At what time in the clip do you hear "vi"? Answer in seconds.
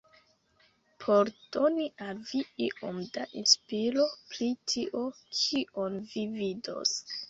2.31-2.43, 6.13-6.31